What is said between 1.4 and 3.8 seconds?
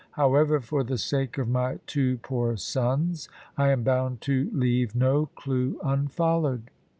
my two poor sons, I